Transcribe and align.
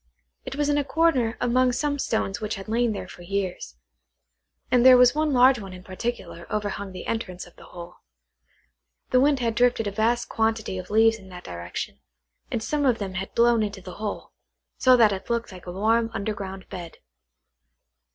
It 0.45 0.55
was 0.55 0.67
in 0.67 0.79
a 0.79 0.83
corner 0.83 1.37
among 1.39 1.71
some 1.73 1.99
stones 1.99 2.41
which 2.41 2.55
had 2.55 2.67
lain 2.67 2.91
there 2.91 3.07
for 3.07 3.21
years; 3.21 3.75
and 4.71 4.83
there 4.83 4.97
was 4.97 5.13
one 5.13 5.31
large 5.31 5.59
one 5.59 5.73
in 5.73 5.83
particular 5.83 6.51
overhung 6.51 6.91
the 6.91 7.05
entrance 7.05 7.45
of 7.45 7.55
the 7.55 7.65
hole. 7.65 7.97
The 9.11 9.19
wind 9.19 9.41
had 9.41 9.53
drifted 9.53 9.85
a 9.85 9.91
vast 9.91 10.27
quantity 10.27 10.79
of 10.79 10.89
leaves 10.89 11.17
in 11.19 11.29
that 11.29 11.43
direction, 11.43 11.99
and 12.49 12.63
some 12.63 12.83
of 12.83 12.97
them 12.97 13.13
had 13.13 13.27
been 13.29 13.35
blown 13.43 13.61
into 13.61 13.79
the 13.79 13.97
hole, 14.01 14.31
so 14.79 14.97
that 14.97 15.11
it 15.11 15.29
looked 15.29 15.51
like 15.51 15.67
a 15.67 15.71
warm 15.71 16.09
underground 16.15 16.67
bed. 16.67 16.97